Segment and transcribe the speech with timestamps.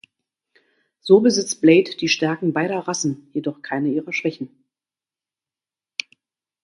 [1.01, 4.49] So besitzt Blade die Stärken beider Rassen, jedoch keine ihrer Schwächen.